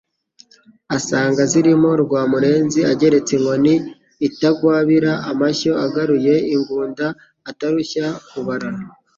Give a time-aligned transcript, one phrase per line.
[0.95, 3.73] Asanga azirimo RwamurenziAgeretse inkoni
[4.27, 7.05] itagwabira amashyoAgaruye ingunda
[7.49, 8.69] utarushya kubara